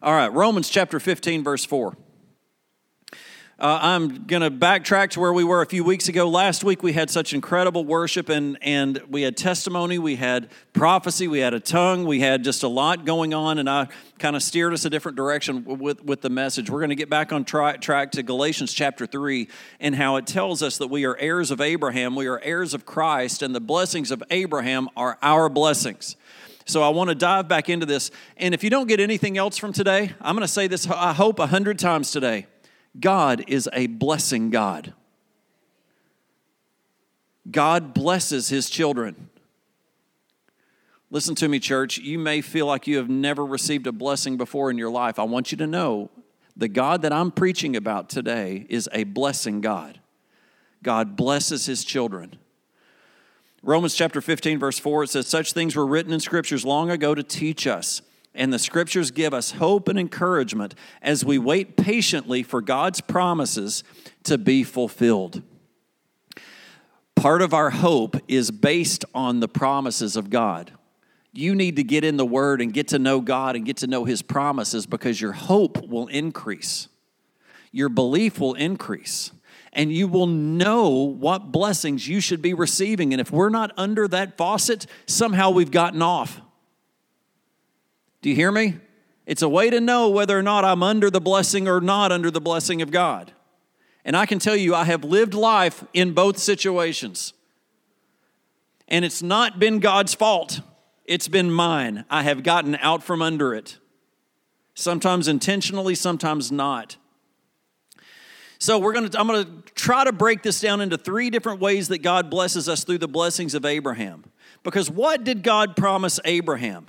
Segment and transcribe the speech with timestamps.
[0.00, 1.96] All right, Romans chapter 15, verse 4.
[3.60, 6.28] Uh, I'm going to backtrack to where we were a few weeks ago.
[6.28, 11.26] Last week we had such incredible worship and, and we had testimony, we had prophecy,
[11.26, 13.88] we had a tongue, we had just a lot going on, and I
[14.20, 16.70] kind of steered us a different direction with, with the message.
[16.70, 19.48] We're going to get back on track, track to Galatians chapter 3
[19.80, 22.86] and how it tells us that we are heirs of Abraham, we are heirs of
[22.86, 26.14] Christ, and the blessings of Abraham are our blessings.
[26.68, 28.10] So I want to dive back into this.
[28.36, 31.14] And if you don't get anything else from today, I'm going to say this, I
[31.14, 32.46] hope, a hundred times today.
[33.00, 34.92] God is a blessing God.
[37.50, 39.30] God blesses his children.
[41.10, 41.96] Listen to me, church.
[41.96, 45.18] You may feel like you have never received a blessing before in your life.
[45.18, 46.10] I want you to know
[46.54, 50.00] the God that I'm preaching about today is a blessing God.
[50.82, 52.36] God blesses his children.
[53.62, 57.14] Romans chapter 15, verse 4, it says, Such things were written in scriptures long ago
[57.14, 58.02] to teach us
[58.38, 63.82] and the scriptures give us hope and encouragement as we wait patiently for God's promises
[64.22, 65.42] to be fulfilled.
[67.16, 70.70] Part of our hope is based on the promises of God.
[71.32, 73.88] You need to get in the Word and get to know God and get to
[73.88, 76.88] know His promises because your hope will increase.
[77.72, 79.32] Your belief will increase
[79.72, 83.12] and you will know what blessings you should be receiving.
[83.12, 86.40] And if we're not under that faucet, somehow we've gotten off.
[88.22, 88.76] Do you hear me?
[89.26, 92.30] It's a way to know whether or not I'm under the blessing or not under
[92.30, 93.32] the blessing of God.
[94.04, 97.34] And I can tell you, I have lived life in both situations.
[98.88, 100.60] And it's not been God's fault,
[101.04, 102.06] it's been mine.
[102.08, 103.78] I have gotten out from under it.
[104.74, 106.96] Sometimes intentionally, sometimes not.
[108.58, 111.60] So we're going to I'm going to try to break this down into three different
[111.60, 114.24] ways that God blesses us through the blessings of Abraham.
[114.64, 116.86] Because what did God promise Abraham?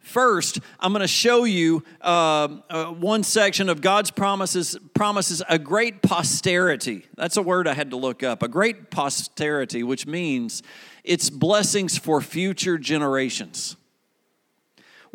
[0.00, 5.58] First, I'm going to show you uh, uh, one section of God's promises, promises a
[5.58, 7.06] great posterity.
[7.16, 8.42] That's a word I had to look up.
[8.42, 10.62] A great posterity, which means
[11.04, 13.76] it's blessings for future generations.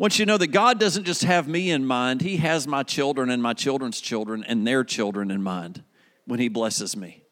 [0.00, 2.82] Once you to know that God doesn't just have me in mind, He has my
[2.82, 5.84] children and my children's children and their children in mind
[6.24, 7.22] when He blesses me.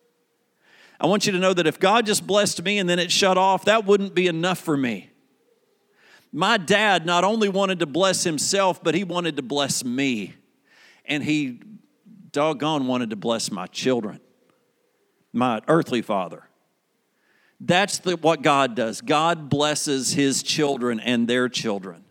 [1.00, 3.38] I want you to know that if God just blessed me and then it shut
[3.38, 5.08] off, that wouldn't be enough for me.
[6.30, 10.34] My dad not only wanted to bless himself, but he wanted to bless me.
[11.06, 11.62] And he
[12.32, 14.20] doggone wanted to bless my children,
[15.32, 16.42] my earthly father.
[17.60, 19.00] That's the, what God does.
[19.00, 22.04] God blesses his children and their children.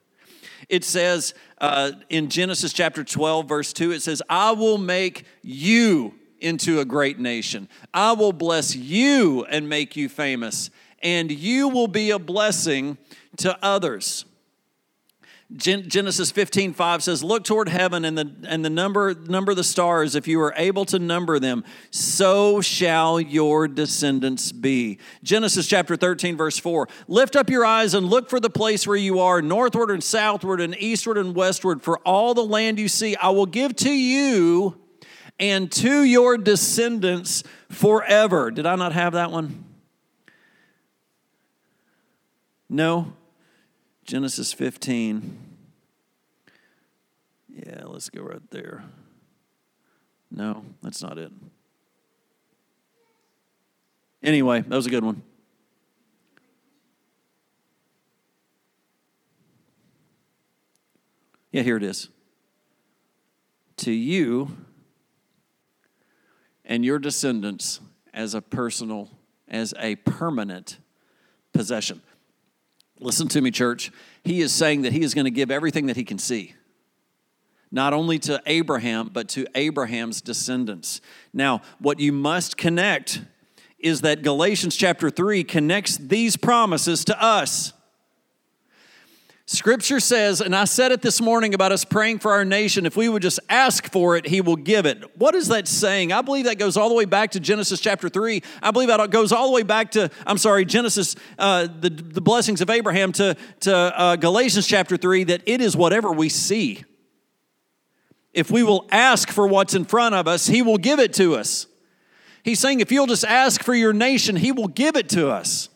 [0.69, 6.13] It says uh, in Genesis chapter 12, verse 2, it says, I will make you
[6.39, 7.69] into a great nation.
[7.93, 10.69] I will bless you and make you famous,
[11.01, 12.97] and you will be a blessing
[13.37, 14.25] to others.
[15.55, 20.13] Genesis 15, 5 says, Look toward heaven and the, and the number, number the stars,
[20.13, 24.99] if you are able to number them, so shall your descendants be.
[25.23, 28.97] Genesis chapter 13, verse 4 Lift up your eyes and look for the place where
[28.97, 33.15] you are, northward and southward and eastward and westward, for all the land you see
[33.15, 34.77] I will give to you
[35.39, 38.51] and to your descendants forever.
[38.51, 39.63] Did I not have that one?
[42.69, 43.13] No?
[44.07, 45.37] Genesis 15.
[47.49, 48.85] Yeah, let's go right there.
[50.31, 51.29] No, that's not it.
[54.23, 55.21] Anyway, that was a good one.
[61.51, 62.07] Yeah, here it is.
[63.77, 64.55] To you
[66.63, 67.81] and your descendants
[68.13, 69.09] as a personal,
[69.49, 70.77] as a permanent
[71.51, 72.01] possession.
[72.99, 73.91] Listen to me, church.
[74.23, 76.55] He is saying that he is going to give everything that he can see,
[77.71, 81.01] not only to Abraham, but to Abraham's descendants.
[81.33, 83.21] Now, what you must connect
[83.79, 87.73] is that Galatians chapter 3 connects these promises to us.
[89.49, 92.97] Scripture says, and I said it this morning about us praying for our nation, if
[92.97, 95.17] we would just ask for it, He will give it.
[95.17, 96.11] What is that saying?
[96.11, 98.43] I believe that goes all the way back to Genesis chapter 3.
[98.61, 102.19] I believe that goes all the way back to, I'm sorry, Genesis, uh, the, the
[102.19, 106.83] blessings of Abraham, to, to uh, Galatians chapter 3, that it is whatever we see.
[108.33, 111.35] If we will ask for what's in front of us, He will give it to
[111.35, 111.67] us.
[112.43, 115.69] He's saying, if you'll just ask for your nation, He will give it to us.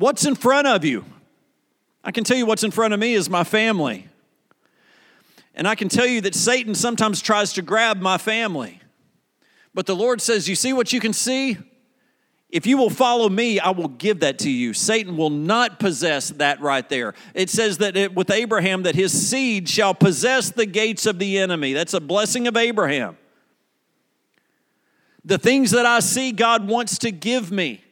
[0.00, 1.04] What's in front of you?
[2.02, 4.08] I can tell you what's in front of me is my family.
[5.54, 8.80] And I can tell you that Satan sometimes tries to grab my family.
[9.74, 11.58] But the Lord says, You see what you can see?
[12.48, 14.72] If you will follow me, I will give that to you.
[14.72, 17.12] Satan will not possess that right there.
[17.34, 21.36] It says that it, with Abraham that his seed shall possess the gates of the
[21.38, 21.74] enemy.
[21.74, 23.18] That's a blessing of Abraham.
[25.26, 27.84] The things that I see God wants to give me.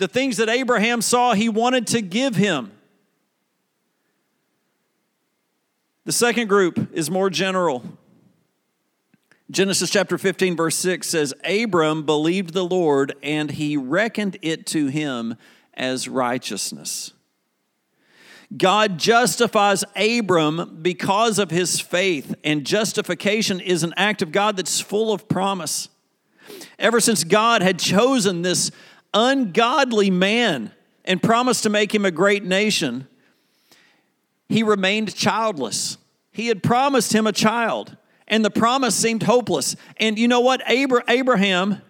[0.00, 2.72] The things that Abraham saw he wanted to give him.
[6.06, 7.84] The second group is more general.
[9.50, 14.86] Genesis chapter 15, verse 6 says, Abram believed the Lord, and he reckoned it to
[14.86, 15.36] him
[15.74, 17.12] as righteousness.
[18.56, 24.80] God justifies Abram because of his faith, and justification is an act of God that's
[24.80, 25.90] full of promise.
[26.78, 28.70] Ever since God had chosen this
[29.12, 30.72] ungodly man
[31.04, 33.08] and promised to make him a great nation,
[34.48, 35.96] he remained childless.
[36.32, 37.96] He had promised him a child
[38.30, 39.76] and the promise seemed hopeless.
[39.98, 40.62] And you know what?
[40.66, 41.82] Abraham,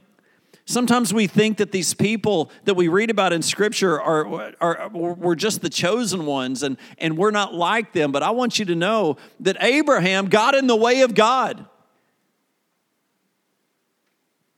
[0.65, 5.37] sometimes we think that these people that we read about in Scripture are, are, were
[5.37, 8.11] just the chosen ones and, and we're not like them.
[8.11, 11.67] But I want you to know that Abraham got in the way of God,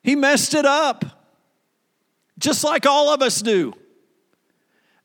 [0.04, 1.21] he messed it up,
[2.42, 3.72] just like all of us do.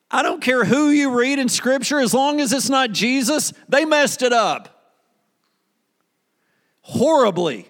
[0.09, 3.85] I don't care who you read in Scripture, as long as it's not Jesus, they
[3.85, 4.73] messed it up
[6.81, 7.67] horribly.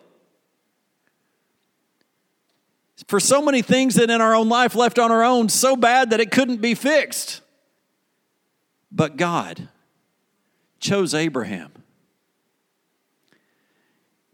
[3.08, 6.12] For so many things that in our own life left on our own, so bad
[6.12, 7.42] that it couldn't be fixed.
[8.92, 9.70] But God
[10.80, 11.72] chose Abraham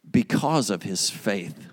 [0.09, 1.72] because of his faith.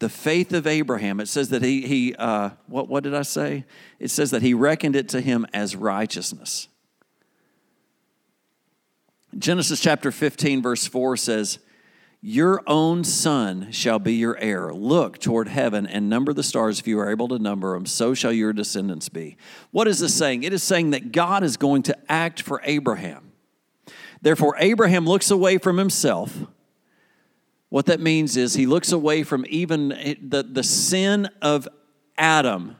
[0.00, 3.66] The faith of Abraham, it says that he, he uh, what, what did I say?
[3.98, 6.68] It says that he reckoned it to him as righteousness.
[9.38, 11.58] Genesis chapter 15, verse 4 says,
[12.22, 14.72] Your own son shall be your heir.
[14.72, 17.84] Look toward heaven and number the stars if you are able to number them.
[17.84, 19.36] So shall your descendants be.
[19.70, 20.44] What is this saying?
[20.44, 23.32] It is saying that God is going to act for Abraham.
[24.22, 26.46] Therefore, Abraham looks away from himself.
[27.70, 29.88] What that means is he looks away from even
[30.20, 31.68] the, the sin of
[32.18, 32.76] Adam,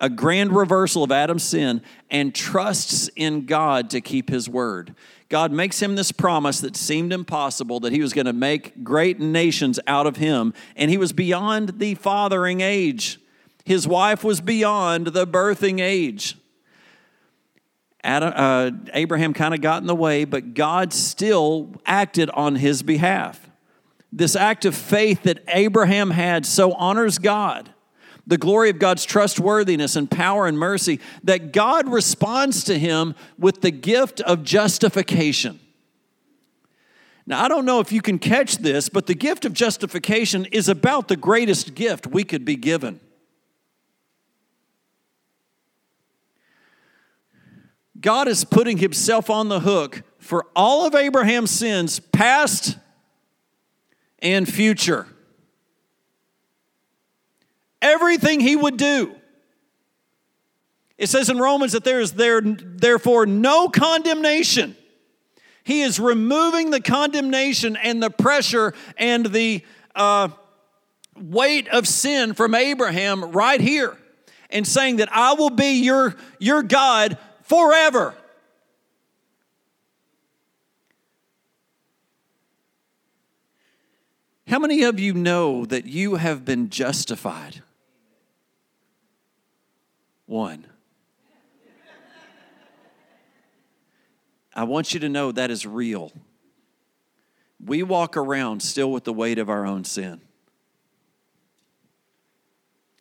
[0.00, 4.94] a grand reversal of Adam's sin, and trusts in God to keep his word.
[5.28, 9.20] God makes him this promise that seemed impossible that he was going to make great
[9.20, 13.20] nations out of him, and he was beyond the fathering age.
[13.64, 16.36] His wife was beyond the birthing age.
[18.02, 22.82] Adam, uh, Abraham kind of got in the way, but God still acted on his
[22.82, 23.48] behalf.
[24.16, 27.70] This act of faith that Abraham had so honors God
[28.26, 33.60] the glory of God's trustworthiness and power and mercy, that God responds to him with
[33.60, 35.60] the gift of justification.
[37.26, 40.68] Now, I don't know if you can catch this, but the gift of justification is
[40.68, 43.00] about the greatest gift we could be given.
[47.98, 52.76] God is putting himself on the hook for all of Abraham's sins, past
[54.24, 55.06] and future
[57.84, 59.14] everything he would do.
[60.96, 64.76] It says in Romans that there is there, therefore no condemnation.
[65.62, 69.62] He is removing the condemnation and the pressure and the
[69.94, 70.28] uh,
[71.16, 73.96] weight of sin from Abraham right here
[74.50, 78.14] and saying that I will be your, your God forever.
[84.54, 87.60] How many of you know that you have been justified?
[90.26, 90.68] One.
[94.54, 96.12] I want you to know that is real.
[97.58, 100.20] We walk around still with the weight of our own sin,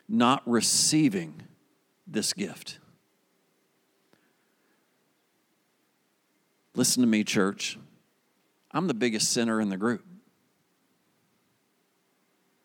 [0.09, 1.43] not receiving
[2.07, 2.79] this gift.
[6.73, 7.77] Listen to me, church.
[8.71, 10.03] I'm the biggest sinner in the group.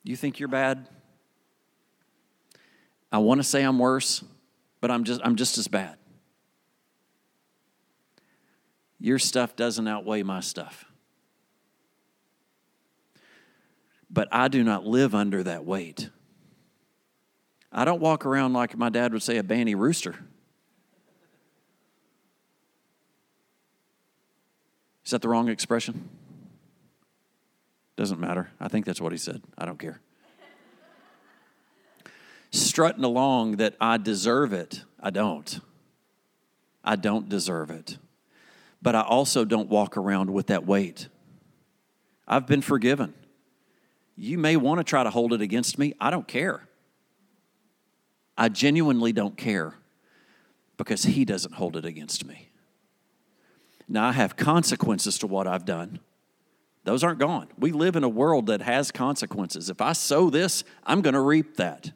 [0.09, 0.89] You think you're bad?
[3.13, 4.25] I want to say I'm worse
[4.81, 5.97] but I'm just, I'm just as bad.
[8.99, 10.87] Your stuff doesn't outweigh my stuff.
[14.11, 16.09] But I do not live under that weight.
[17.71, 20.15] I don't walk around like my dad would say a banny rooster.
[25.05, 26.09] Is that the wrong expression?
[27.99, 28.51] Doesn't matter.
[28.59, 29.43] I think that's what he said.
[29.59, 30.01] I don't care
[32.51, 34.83] strutting along that I deserve it.
[35.01, 35.61] I don't.
[36.85, 37.99] I don't deserve it.
[38.81, 41.09] But I also don't walk around with that weight.
[42.27, 43.15] I've been forgiven.
[44.17, 45.95] You may want to try to hold it against me.
[46.01, 46.63] I don't care.
[48.37, 49.75] I genuinely don't care
[50.77, 52.49] because He doesn't hold it against me.
[53.89, 56.01] Now, I have consequences to what I've done.
[56.89, 57.49] Those aren't gone.
[57.59, 59.69] We live in a world that has consequences.
[59.69, 61.93] If I sow this, I'm going to reap that.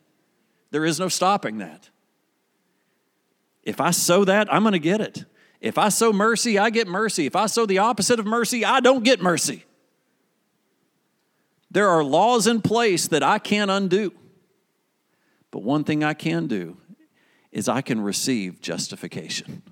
[0.71, 1.89] There is no stopping that.
[3.63, 5.25] If I sow that, I'm going to get it.
[5.63, 7.25] If I sow mercy, I get mercy.
[7.25, 9.65] If I sow the opposite of mercy, I don't get mercy.
[11.71, 14.13] There are laws in place that I can't undo.
[15.51, 16.77] But one thing I can do
[17.51, 19.63] is I can receive justification.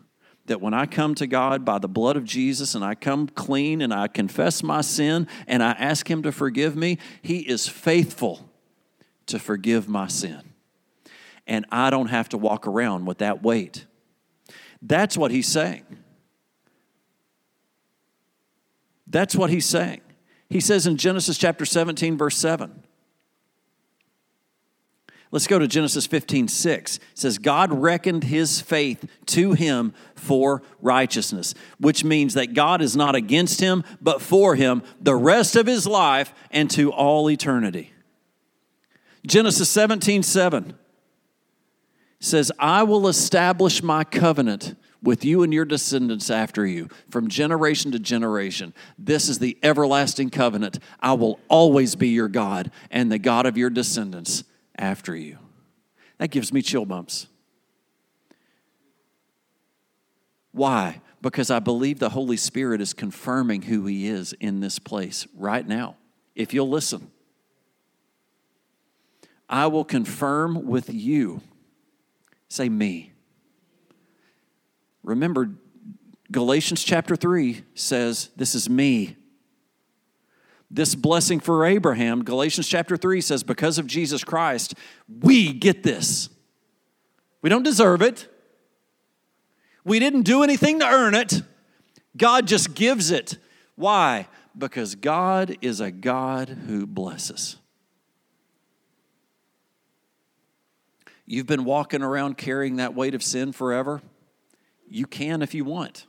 [0.51, 3.81] That when I come to God by the blood of Jesus and I come clean
[3.81, 8.51] and I confess my sin and I ask Him to forgive me, He is faithful
[9.27, 10.43] to forgive my sin.
[11.47, 13.87] And I don't have to walk around with that weight.
[14.83, 15.85] That's what He's saying.
[19.07, 20.01] That's what He's saying.
[20.49, 22.83] He says in Genesis chapter 17, verse 7
[25.33, 26.97] Let's go to Genesis 15, 6.
[26.97, 32.97] It says, God reckoned his faith to him for righteousness, which means that God is
[32.97, 37.93] not against him, but for him the rest of his life and to all eternity.
[39.25, 40.75] Genesis 17, 7
[42.19, 47.93] says, I will establish my covenant with you and your descendants after you from generation
[47.93, 48.75] to generation.
[48.99, 50.81] This is the everlasting covenant.
[50.99, 54.45] I will always be your God and the God of your descendants
[54.81, 55.39] after you.
[56.19, 57.29] That gives me chill bumps.
[60.53, 61.01] Why?
[61.23, 65.67] Because I believe the Holy Spirit is confirming who He is in this place right
[65.67, 65.97] now.
[66.35, 67.11] If you'll listen,
[69.49, 71.41] I will confirm with you.
[72.49, 73.13] Say me.
[75.03, 75.51] Remember,
[76.33, 79.17] Galatians chapter 3 says, This is me
[80.71, 84.75] this blessing for Abraham, Galatians chapter 3 says, because of Jesus Christ,
[85.09, 86.29] we get this.
[87.43, 88.29] We don't deserve it.
[89.85, 91.43] We didn't do anything to earn it.
[92.17, 93.39] God just gives it.
[93.75, 94.29] Why?
[94.57, 97.57] Because God is a God who blesses.
[101.27, 104.03] You've been walking around carrying that weight of sin forever.
[104.89, 106.07] You can if you want.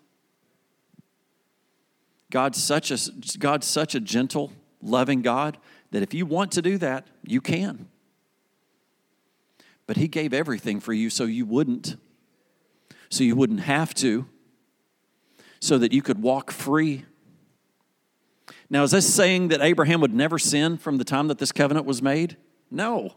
[2.32, 2.98] God's such a,
[3.38, 5.58] God's such a gentle, loving God
[5.92, 7.88] that if you want to do that, you can.
[9.86, 11.98] But He gave everything for you so you wouldn't,
[13.10, 14.26] so you wouldn't have to,
[15.60, 17.06] so that you could walk free.
[18.70, 21.86] Now, is this saying that Abraham would never sin from the time that this covenant
[21.86, 22.38] was made?
[22.72, 23.16] No.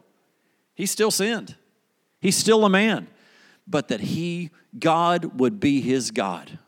[0.75, 1.55] He still sinned.
[2.21, 3.07] He's still a man.
[3.67, 6.59] But that he, God, would be his God.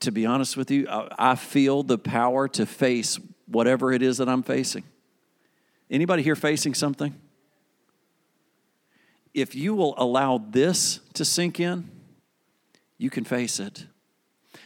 [0.00, 4.28] To be honest with you, I feel the power to face whatever it is that
[4.28, 4.84] I'm facing.
[5.90, 7.14] Anybody here facing something?
[9.34, 11.90] If you will allow this to sink in,
[12.96, 13.86] you can face it.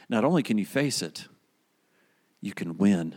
[0.08, 1.26] Not only can you face it,
[2.40, 3.14] you can win.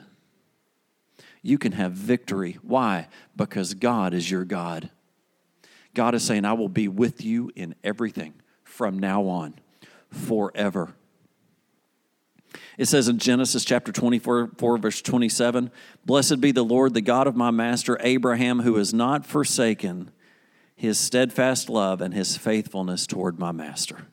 [1.41, 2.57] You can have victory.
[2.61, 3.07] Why?
[3.35, 4.89] Because God is your God.
[5.93, 9.55] God is saying, I will be with you in everything from now on,
[10.09, 10.93] forever.
[12.77, 15.71] It says in Genesis chapter 24, 4, verse 27
[16.05, 20.11] Blessed be the Lord, the God of my master Abraham, who has not forsaken
[20.75, 24.07] his steadfast love and his faithfulness toward my master.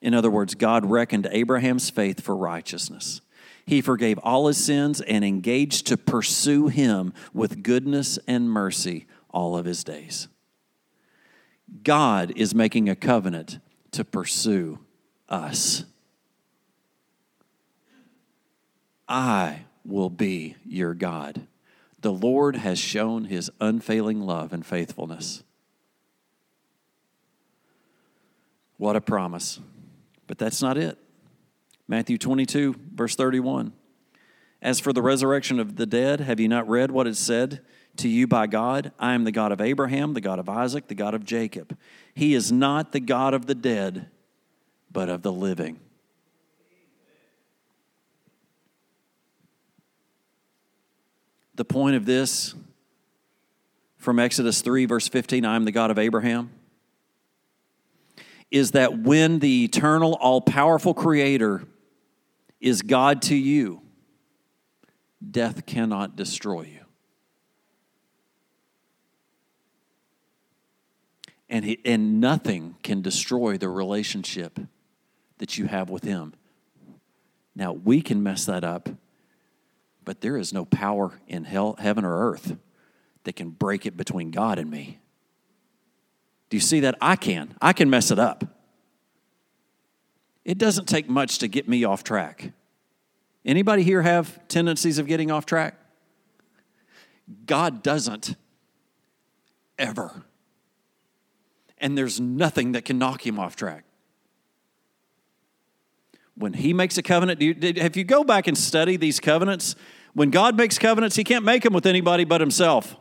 [0.00, 3.20] In other words, God reckoned Abraham's faith for righteousness.
[3.66, 9.56] He forgave all his sins and engaged to pursue him with goodness and mercy all
[9.56, 10.28] of his days.
[11.82, 13.58] God is making a covenant
[13.92, 14.80] to pursue
[15.28, 15.84] us.
[19.10, 21.48] I will be your God.
[22.00, 25.42] The Lord has shown his unfailing love and faithfulness.
[28.76, 29.58] What a promise.
[30.26, 30.96] But that's not it.
[31.88, 33.72] Matthew 22, verse 31.
[34.62, 37.60] As for the resurrection of the dead, have you not read what is said
[37.96, 38.92] to you by God?
[38.98, 41.76] I am the God of Abraham, the God of Isaac, the God of Jacob.
[42.14, 44.08] He is not the God of the dead,
[44.92, 45.80] but of the living.
[51.60, 52.54] The point of this
[53.98, 56.50] from Exodus 3, verse 15 I am the God of Abraham
[58.50, 61.62] is that when the eternal, all powerful Creator
[62.62, 63.82] is God to you,
[65.30, 66.80] death cannot destroy you.
[71.50, 74.58] And, he, and nothing can destroy the relationship
[75.36, 76.32] that you have with Him.
[77.54, 78.88] Now, we can mess that up
[80.10, 82.56] but there is no power in hell, heaven or earth
[83.22, 84.98] that can break it between God and me.
[86.48, 86.96] Do you see that?
[87.00, 87.54] I can.
[87.62, 88.42] I can mess it up.
[90.44, 92.50] It doesn't take much to get me off track.
[93.44, 95.76] Anybody here have tendencies of getting off track?
[97.46, 98.34] God doesn't
[99.78, 100.24] ever.
[101.78, 103.84] And there's nothing that can knock him off track.
[106.34, 109.76] When he makes a covenant, you, if you go back and study these covenants,
[110.14, 112.96] when God makes covenants, he can't make them with anybody but himself.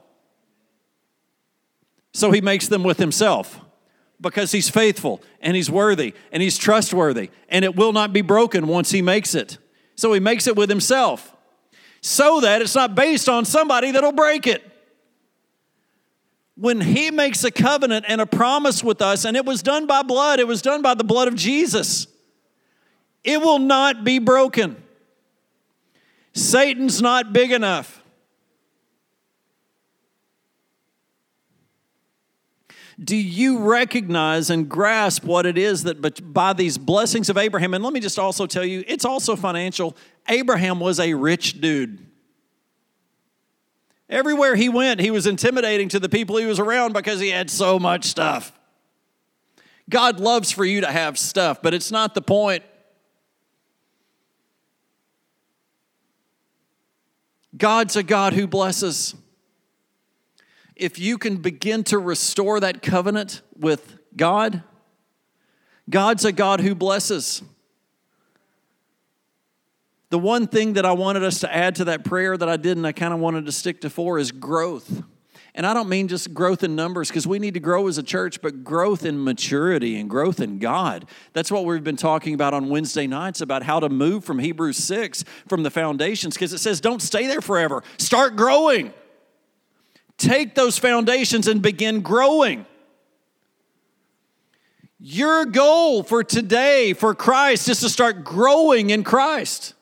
[2.14, 3.60] So he makes them with himself
[4.22, 8.68] because he's faithful and he's worthy and he's trustworthy and it will not be broken
[8.68, 9.58] once he makes it.
[9.96, 11.36] So he makes it with himself
[12.02, 14.66] so that it's not based on somebody that'll break it.
[16.56, 20.04] When he makes a covenant and a promise with us, and it was done by
[20.04, 22.08] blood, it was done by the blood of Jesus,
[23.24, 24.82] it will not be broken.
[26.34, 28.00] Satan's not big enough.
[33.02, 37.84] do you recognize and grasp what it is that by these blessings of Abraham, and
[37.84, 39.96] let me just also tell you, it's also financial.
[40.28, 42.06] Abraham was a rich dude.
[44.10, 47.50] Everywhere he went, he was intimidating to the people he was around because he had
[47.50, 48.52] so much stuff.
[49.90, 52.64] God loves for you to have stuff, but it's not the point.
[57.60, 59.16] God's a God who blesses
[60.80, 64.64] if you can begin to restore that covenant with God,
[65.90, 67.44] God's a God who blesses.
[70.10, 72.86] The one thing that I wanted us to add to that prayer that I didn't,
[72.86, 75.04] I kind of wanted to stick to four is growth.
[75.56, 78.04] And I don't mean just growth in numbers because we need to grow as a
[78.04, 81.06] church, but growth in maturity and growth in God.
[81.34, 84.78] That's what we've been talking about on Wednesday nights about how to move from Hebrews
[84.78, 88.94] 6 from the foundations because it says don't stay there forever, start growing
[90.20, 92.66] take those foundations and begin growing.
[95.00, 99.74] Your goal for today, for Christ, is to start growing in Christ.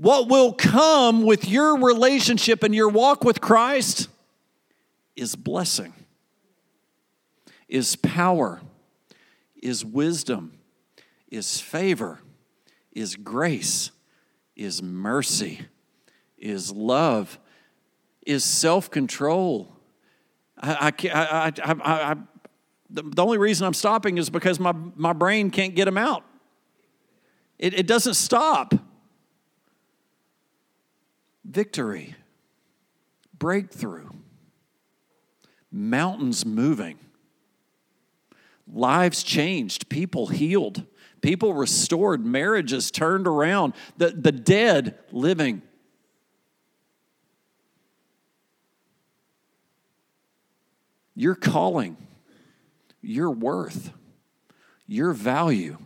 [0.00, 4.08] What will come with your relationship and your walk with Christ
[5.14, 5.92] is blessing,
[7.68, 8.62] is power,
[9.62, 10.58] is wisdom,
[11.30, 12.18] is favor,
[12.92, 13.90] is grace,
[14.56, 15.66] is mercy,
[16.38, 17.38] is love,
[18.24, 19.76] is self control.
[20.58, 22.16] I, I, I, I,
[22.88, 26.24] the only reason I'm stopping is because my, my brain can't get them out.
[27.58, 28.72] It, it doesn't stop.
[31.50, 32.14] Victory,
[33.36, 34.08] breakthrough,
[35.72, 36.98] mountains moving,
[38.72, 40.84] lives changed, people healed,
[41.22, 45.62] people restored, marriages turned around, the, the dead living.
[51.20, 51.98] your calling,
[53.02, 53.92] your worth,
[54.86, 55.76] your value,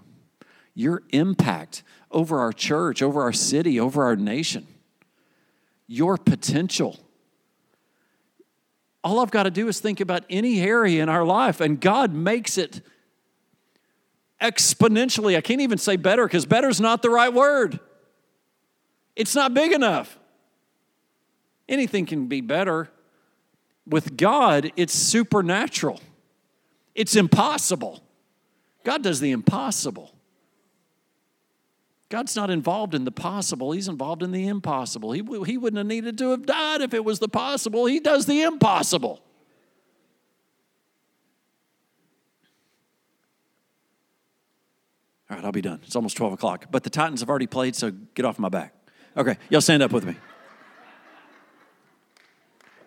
[0.74, 4.64] your impact over our church, over our city, over our nation,
[5.86, 6.98] your potential.
[9.02, 12.12] All I've got to do is think about any area in our life, and God
[12.12, 12.80] makes it
[14.40, 15.36] exponentially.
[15.36, 17.80] I can't even say better because better is not the right word.
[19.14, 20.18] It's not big enough.
[21.68, 22.90] Anything can be better,
[23.86, 26.00] with God, it's supernatural,
[26.94, 28.02] it's impossible.
[28.84, 30.14] God does the impossible.
[32.10, 35.12] God's not involved in the possible, He's involved in the impossible.
[35.12, 37.86] He, he wouldn't have needed to have died if it was the possible.
[37.86, 39.22] He does the impossible.
[45.30, 45.80] All right, I'll be done.
[45.84, 46.66] It's almost 12 o'clock.
[46.70, 48.74] But the Titans have already played, so get off my back.
[49.16, 50.16] Okay, y'all stand up with me.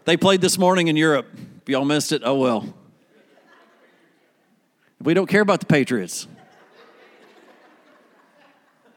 [0.06, 1.28] They played this morning in Europe.
[1.64, 2.74] If y'all missed it, oh well.
[5.02, 6.28] We don't care about the Patriots.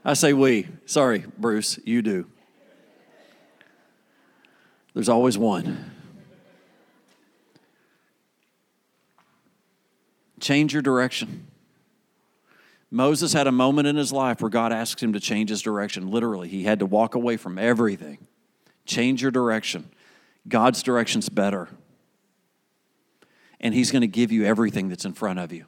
[0.04, 0.68] I say we.
[0.86, 2.26] Sorry, Bruce, you do.
[4.94, 5.90] There's always one.
[10.40, 11.46] Change your direction.
[12.90, 16.10] Moses had a moment in his life where God asked him to change his direction.
[16.10, 18.26] Literally, he had to walk away from everything.
[18.84, 19.90] Change your direction.
[20.48, 21.68] God's direction's better.
[23.60, 25.66] And He's going to give you everything that's in front of you.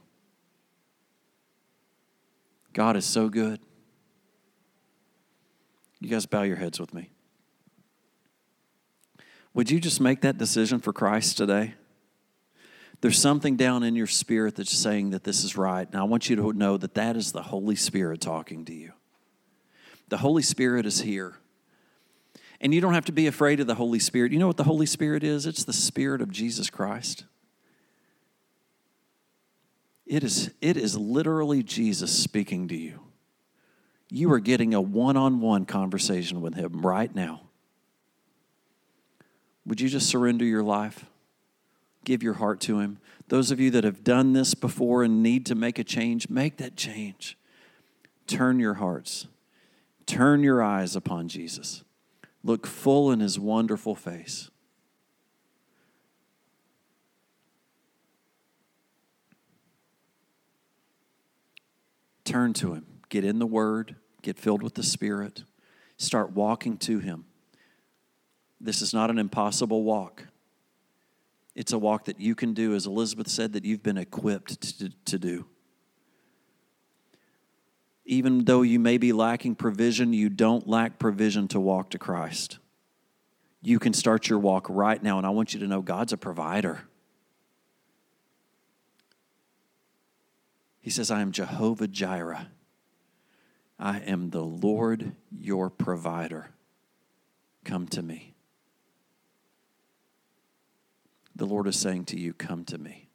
[2.72, 3.60] God is so good.
[6.02, 7.10] You guys bow your heads with me.
[9.54, 11.74] Would you just make that decision for Christ today?
[13.00, 15.86] There's something down in your spirit that's saying that this is right.
[15.86, 18.92] And I want you to know that that is the Holy Spirit talking to you.
[20.08, 21.36] The Holy Spirit is here
[22.60, 24.32] And you don't have to be afraid of the Holy Spirit.
[24.32, 25.46] You know what the Holy Spirit is?
[25.46, 27.24] It's the Spirit of Jesus Christ.
[30.06, 33.00] It is, it is literally Jesus speaking to you.
[34.14, 37.40] You are getting a one on one conversation with Him right now.
[39.64, 41.06] Would you just surrender your life?
[42.04, 42.98] Give your heart to Him.
[43.28, 46.58] Those of you that have done this before and need to make a change, make
[46.58, 47.38] that change.
[48.26, 49.28] Turn your hearts,
[50.04, 51.82] turn your eyes upon Jesus.
[52.44, 54.50] Look full in his wonderful face.
[62.24, 62.91] Turn to him.
[63.12, 63.96] Get in the Word.
[64.22, 65.44] Get filled with the Spirit.
[65.98, 67.26] Start walking to him.
[68.58, 70.28] This is not an impossible walk.
[71.54, 74.88] It's a walk that you can do, as Elizabeth said, that you've been equipped to,
[75.04, 75.44] to do.
[78.06, 82.56] Even though you may be lacking provision, you don't lack provision to walk to Christ.
[83.60, 86.16] You can start your walk right now, and I want you to know God's a
[86.16, 86.84] provider.
[90.80, 92.48] He says, I am Jehovah Jireh.
[93.82, 96.50] I am the Lord your provider.
[97.64, 98.34] Come to me.
[101.34, 103.08] The Lord is saying to you, Come to me.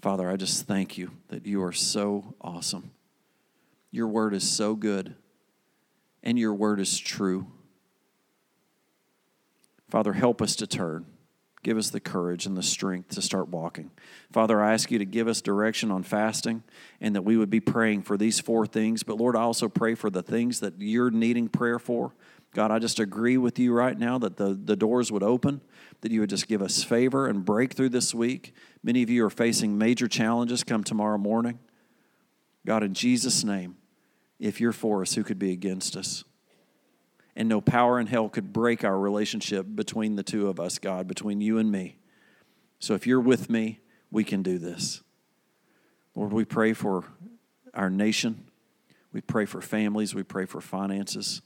[0.00, 2.92] Father, I just thank you that you are so awesome.
[3.90, 5.16] Your word is so good,
[6.22, 7.48] and your word is true.
[9.88, 11.06] Father, help us to turn.
[11.62, 13.90] Give us the courage and the strength to start walking.
[14.32, 16.62] Father, I ask you to give us direction on fasting
[17.02, 19.02] and that we would be praying for these four things.
[19.02, 22.14] But Lord, I also pray for the things that you're needing prayer for.
[22.54, 25.60] God, I just agree with you right now that the, the doors would open,
[26.00, 28.54] that you would just give us favor and breakthrough this week.
[28.82, 31.58] Many of you are facing major challenges come tomorrow morning.
[32.66, 33.76] God, in Jesus' name,
[34.38, 36.24] if you're for us, who could be against us?
[37.36, 41.06] And no power in hell could break our relationship between the two of us, God,
[41.06, 41.96] between you and me.
[42.78, 45.02] So if you're with me, we can do this.
[46.14, 47.04] Lord, we pray for
[47.72, 48.50] our nation.
[49.12, 50.14] We pray for families.
[50.14, 51.42] We pray for finances.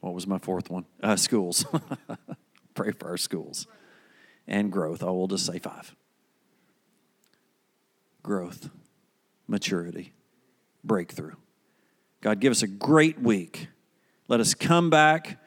[0.00, 0.86] What was my fourth one?
[1.02, 1.64] Uh, schools.
[2.74, 3.66] Pray for our schools
[4.46, 5.02] and growth.
[5.02, 5.94] I will just say five
[8.22, 8.70] growth,
[9.46, 10.12] maturity,
[10.84, 11.34] breakthrough.
[12.20, 13.68] God, give us a great week.
[14.28, 15.38] Let us come back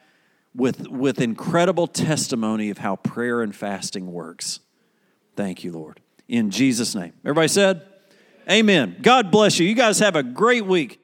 [0.55, 4.59] with, with incredible testimony of how prayer and fasting works.
[5.35, 5.99] Thank you, Lord.
[6.27, 7.13] In Jesus' name.
[7.23, 7.85] Everybody said,
[8.49, 8.97] Amen.
[9.01, 9.67] God bless you.
[9.67, 10.99] You guys have a great week.